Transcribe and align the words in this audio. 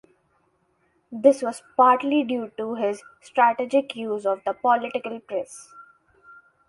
This 1.11 1.43
was 1.43 1.61
partly 1.77 2.23
due 2.23 2.51
to 2.57 2.73
his 2.73 3.03
strategic 3.21 3.95
use 3.95 4.25
of 4.25 4.41
the 4.47 4.53
political 4.55 5.19
press. 5.19 5.69